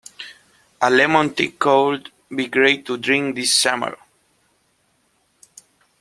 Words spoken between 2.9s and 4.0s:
drink this summer.